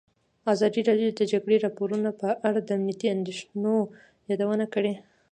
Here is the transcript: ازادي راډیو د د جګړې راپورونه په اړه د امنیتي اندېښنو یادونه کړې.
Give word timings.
ازادي 0.53 0.81
راډیو 0.89 1.09
د 1.13 1.17
د 1.19 1.21
جګړې 1.31 1.57
راپورونه 1.65 2.09
په 2.21 2.27
اړه 2.47 2.59
د 2.63 2.69
امنیتي 2.77 3.07
اندېښنو 3.15 3.75
یادونه 4.29 4.65
کړې. 4.73 4.93